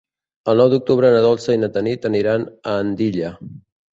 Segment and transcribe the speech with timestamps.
[0.53, 3.33] El nou d'octubre na Dolça i na Tanit aniran a Andilla.